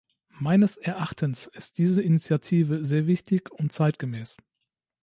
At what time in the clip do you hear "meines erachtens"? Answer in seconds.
0.39-1.45